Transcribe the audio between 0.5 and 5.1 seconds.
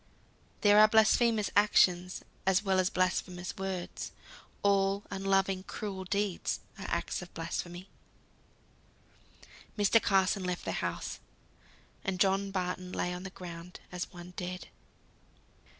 There are blasphemous actions as well as blasphemous words: all